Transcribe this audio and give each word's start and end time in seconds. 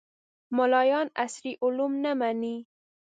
ملایان 0.57 1.07
عصري 1.23 1.53
علوم 1.63 1.93
نه 2.03 2.11
مني 2.19 2.55